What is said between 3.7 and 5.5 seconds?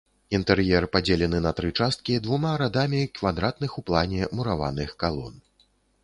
у плане мураваных калон.